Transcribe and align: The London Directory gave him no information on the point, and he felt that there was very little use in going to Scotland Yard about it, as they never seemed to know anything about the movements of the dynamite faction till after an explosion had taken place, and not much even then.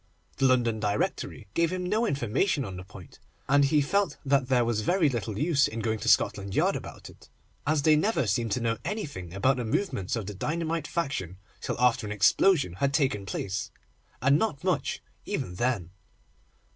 The 0.37 0.45
London 0.47 0.79
Directory 0.79 1.45
gave 1.53 1.71
him 1.71 1.83
no 1.85 2.07
information 2.07 2.65
on 2.65 2.75
the 2.75 2.83
point, 2.83 3.19
and 3.47 3.65
he 3.65 3.81
felt 3.83 4.17
that 4.25 4.47
there 4.47 4.65
was 4.65 4.81
very 4.81 5.09
little 5.09 5.37
use 5.37 5.67
in 5.67 5.79
going 5.79 5.99
to 5.99 6.09
Scotland 6.09 6.55
Yard 6.55 6.75
about 6.75 7.07
it, 7.07 7.29
as 7.67 7.83
they 7.83 7.95
never 7.95 8.25
seemed 8.25 8.51
to 8.53 8.59
know 8.61 8.79
anything 8.83 9.31
about 9.31 9.57
the 9.57 9.63
movements 9.63 10.15
of 10.15 10.25
the 10.25 10.33
dynamite 10.33 10.87
faction 10.87 11.37
till 11.61 11.79
after 11.79 12.07
an 12.07 12.11
explosion 12.11 12.73
had 12.73 12.95
taken 12.95 13.27
place, 13.27 13.69
and 14.23 14.39
not 14.39 14.63
much 14.63 15.03
even 15.27 15.53
then. 15.53 15.91